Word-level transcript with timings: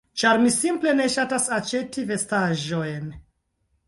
ĉar 0.19 0.37
mi 0.43 0.51
simple 0.53 0.93
ne 0.99 1.05
ŝatas 1.15 1.45
aĉeti 1.57 2.05
vestaĵojn. 2.13 3.05